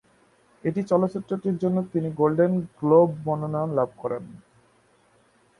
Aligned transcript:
এই 0.63 0.73
চলচ্চিত্রটির 0.91 1.55
জন্য 1.57 1.77
তিনি 1.93 2.09
গোল্ডেন 2.19 2.53
গ্লোব 2.79 3.09
মনোনয়ন 3.25 3.69
লাভ 3.75 3.89
করেন। 4.01 4.23